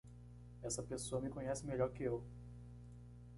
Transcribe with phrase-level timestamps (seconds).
[0.63, 2.23] Essa pessoa me conhece melhor que eu.